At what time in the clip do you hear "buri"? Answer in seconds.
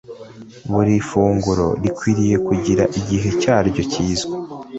0.71-0.93